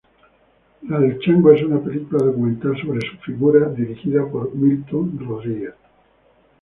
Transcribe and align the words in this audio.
La 0.89 0.97
del 0.99 1.19
Chango 1.19 1.51
es 1.51 1.61
una 1.61 1.79
película 1.79 2.25
documental 2.25 2.75
sobre 2.83 3.07
su 3.07 3.17
figura, 3.17 3.69
dirigida 3.69 4.27
por 4.27 4.51
Milton 4.55 5.19
Rodriguez. 5.19 5.75